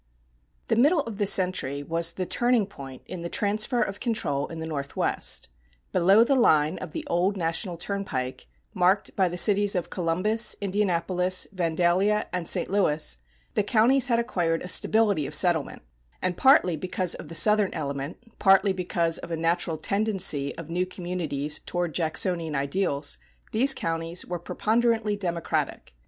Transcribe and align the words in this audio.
The 0.69 0.75
middle 0.75 1.01
of 1.01 1.19
the 1.19 1.27
century 1.27 1.83
was 1.83 2.13
the 2.13 2.25
turning 2.25 2.65
point 2.65 3.03
in 3.05 3.21
the 3.21 3.29
transfer 3.29 3.83
of 3.83 3.99
control 3.99 4.47
in 4.47 4.57
the 4.57 4.65
Northwest. 4.65 5.47
Below 5.91 6.23
the 6.23 6.33
line 6.33 6.79
of 6.79 6.91
the 6.91 7.05
old 7.05 7.37
national 7.37 7.77
turnpike, 7.77 8.47
marked 8.73 9.15
by 9.15 9.29
the 9.29 9.37
cities 9.37 9.75
of 9.75 9.91
Columbus, 9.91 10.55
Indianapolis, 10.59 11.45
Vandalia, 11.53 12.25
and 12.33 12.47
St. 12.47 12.67
Louis, 12.67 13.17
the 13.53 13.61
counties 13.61 14.07
had 14.07 14.17
acquired 14.17 14.63
a 14.63 14.69
stability 14.69 15.27
of 15.27 15.35
settlement; 15.35 15.83
and 16.19 16.35
partly 16.35 16.75
because 16.75 17.13
of 17.13 17.27
the 17.27 17.35
Southern 17.35 17.71
element, 17.71 18.17
partly 18.39 18.73
because 18.73 19.19
of 19.19 19.29
a 19.29 19.37
natural 19.37 19.77
tendency 19.77 20.57
of 20.57 20.71
new 20.71 20.87
communities 20.87 21.59
toward 21.67 21.93
Jacksonian 21.93 22.55
ideals, 22.55 23.19
these 23.51 23.75
counties 23.75 24.25
were 24.25 24.39
preponderantly 24.39 25.15
Democratic. 25.15 25.93